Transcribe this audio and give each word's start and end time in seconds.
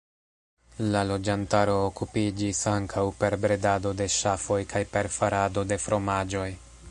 La 0.93 1.01
loĝantaro 1.09 1.75
okupiĝis 1.89 2.61
ankaŭ 2.71 3.05
per 3.21 3.37
bredado 3.45 3.91
de 4.01 4.09
ŝafoj 4.19 4.61
kaj 4.75 4.85
per 4.95 5.13
farado 5.19 5.69
de 5.73 5.81
fromaĝoj. 5.87 6.49